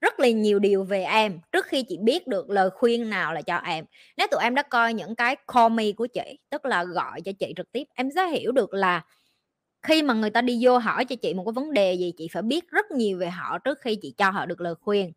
rất 0.02 0.20
là 0.20 0.30
nhiều 0.30 0.60
điều 0.60 0.84
về 0.84 1.04
em, 1.04 1.40
trước 1.52 1.66
khi 1.66 1.84
chị 1.84 1.98
biết 2.02 2.28
được 2.28 2.50
lời 2.50 2.70
khuyên 2.70 3.10
nào 3.10 3.34
là 3.34 3.42
cho 3.42 3.56
em. 3.58 3.86
Nếu 4.18 4.28
tụi 4.32 4.44
em 4.44 4.56
đã 4.56 4.62
coi 4.64 4.94
những 4.94 5.16
cái 5.16 5.36
call 5.54 5.74
me 5.74 5.92
của 5.92 6.08
chị, 6.08 6.40
tức 6.50 6.66
là 6.66 6.84
gọi 6.84 7.22
cho 7.22 7.32
chị 7.40 7.54
trực 7.58 7.72
tiếp, 7.72 7.84
em 7.96 8.10
sẽ 8.16 8.28
hiểu 8.28 8.52
được 8.52 8.74
là 8.74 9.02
khi 9.82 10.04
mà 10.04 10.14
người 10.14 10.30
ta 10.30 10.42
đi 10.42 10.60
vô 10.62 10.78
hỏi 10.78 11.06
cho 11.06 11.16
chị 11.16 11.34
một 11.34 11.44
cái 11.46 11.54
vấn 11.54 11.74
đề 11.74 11.94
gì, 11.94 12.14
chị 12.18 12.28
phải 12.32 12.42
biết 12.42 12.70
rất 12.72 12.92
nhiều 12.92 13.18
về 13.18 13.30
họ 13.30 13.58
trước 13.58 13.80
khi 13.82 13.96
chị 14.02 14.14
cho 14.18 14.30
họ 14.30 14.46
được 14.46 14.62
lời 14.62 14.76
khuyên. 14.82 15.12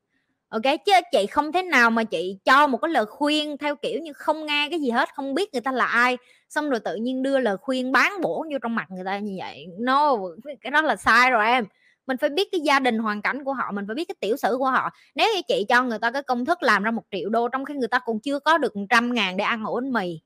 Ok, 0.49 0.62
chứ 0.62 0.93
chị 1.12 1.27
không 1.27 1.53
thế 1.53 1.62
nào 1.62 1.91
mà 1.91 2.05
chị 2.05 2.39
cho 2.45 2.67
một 2.67 2.79
cái 2.79 2.91
lời 2.91 3.07
khuyên 3.07 3.59
theo 3.59 3.77
kiểu 3.77 4.01
như 4.01 4.12
không 4.12 4.47
nghe 4.47 4.69
cái 4.71 4.81
gì 4.81 4.91
hết, 4.91 5.09
không 5.15 5.35
biết 5.35 5.53
người 5.53 5.61
ta 5.61 5.73
là 5.73 5.87
ai, 5.87 6.19
xong 6.49 6.71
rồi 6.71 6.81
tự 6.81 6.97
nhiên 6.97 7.23
đưa 7.23 7.39
lời 7.39 7.57
khuyên 7.57 7.93
bán 7.93 8.12
bổ 8.23 8.47
vô 8.53 8.59
trong 8.62 8.75
mặt 8.75 8.87
người 8.91 9.05
ta 9.05 9.19
như 9.19 9.35
vậy. 9.39 9.67
No, 9.81 10.17
cái 10.61 10.71
đó 10.71 10.83
là 10.83 10.97
sai 10.97 11.31
rồi 11.31 11.47
em 11.47 11.65
mình 12.06 12.16
phải 12.16 12.30
biết 12.30 12.49
cái 12.52 12.61
gia 12.61 12.78
đình 12.78 12.99
hoàn 12.99 13.23
cảnh 13.23 13.44
của 13.44 13.52
họ, 13.52 13.73
mình 13.73 13.87
phải 13.87 13.94
biết 13.94 14.09
cái 14.09 14.14
tiểu 14.21 14.37
sử 14.37 14.56
của 14.59 14.71
họ. 14.71 14.90
Nếu 15.14 15.28
như 15.35 15.40
chị 15.49 15.66
cho 15.68 15.82
người 15.82 15.99
ta 15.99 16.11
cái 16.11 16.23
công 16.23 16.44
thức 16.44 16.62
làm 16.62 16.82
ra 16.82 16.90
một 16.90 17.02
triệu 17.11 17.30
đô 17.30 17.49
trong 17.49 17.64
khi 17.64 17.75
người 17.75 17.88
ta 17.88 17.99
còn 17.99 18.21
chưa 18.21 18.38
có 18.38 18.59
được 18.59 18.73
trăm 18.90 19.14
ngàn 19.14 19.37
để 19.37 19.44
ăn 19.44 19.64
ổ 19.64 19.75
bánh 19.75 19.92
mì 19.92 20.21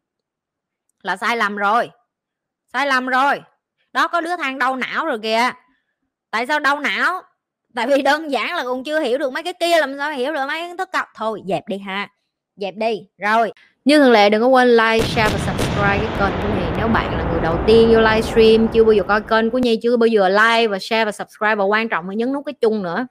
là 1.03 1.17
sai 1.17 1.37
lầm 1.37 1.57
rồi, 1.57 1.91
sai 2.73 2.87
lầm 2.87 3.07
rồi. 3.07 3.41
Đó, 3.93 4.09
có 4.09 4.21
đứa 4.21 4.37
than 4.37 4.59
đau 4.59 4.77
não 4.77 5.07
rồi 5.07 5.19
kìa. 5.23 5.51
Tại 6.31 6.47
sao 6.47 6.61
đau 6.61 6.81
não? 6.81 7.23
Tại 7.75 7.87
vì 7.87 8.03
đơn 8.03 8.31
giản 8.31 8.55
là 8.55 8.65
còn 8.65 8.85
chưa 8.85 9.01
hiểu 9.01 9.19
được 9.19 9.33
mấy 9.33 9.43
cái 9.43 9.53
kia, 9.61 9.81
làm 9.81 9.99
sao 9.99 10.11
hiểu 10.13 10.33
được 10.33 10.47
mấy 10.49 10.61
cái 10.61 10.77
thức 10.79 10.89
cọc 10.93 11.09
thôi, 11.15 11.43
dẹp 11.47 11.69
đi 11.69 11.79
ha. 11.79 12.09
Dẹp 12.57 12.75
đi. 12.77 13.09
Rồi. 13.19 13.53
Như 13.85 13.99
thường 13.99 14.13
lệ, 14.13 14.31
đừng 14.31 14.43
có 14.43 14.49
quên 14.49 14.69
like, 14.69 15.07
share 15.07 15.37
và 15.37 15.39
subscribe 15.39 15.99
cái 15.99 16.09
kênh 16.19 16.43
của 16.43 16.49
mình. 16.49 16.73
Nếu 16.79 16.89
bạn 16.89 17.17
là 17.17 17.26
đầu 17.47 17.59
tiên 17.67 17.89
vô 17.93 18.01
livestream, 18.01 18.69
chưa 18.69 18.85
bao 18.85 18.93
giờ 18.93 19.03
coi 19.03 19.21
kênh 19.21 19.51
của 19.51 19.59
Nhi, 19.59 19.79
chưa 19.83 19.97
bao 19.97 20.07
giờ 20.07 20.29
like 20.29 20.69
và 20.69 20.79
share 20.79 21.05
và 21.05 21.13
subscribe. 21.13 21.55
Và 21.55 21.65
quan 21.65 21.89
trọng 21.89 22.09
là 22.09 22.15
nhấn 22.15 22.33
nút 22.33 22.43
cái 22.47 22.53
chung 22.61 22.83
nữa. 22.83 23.07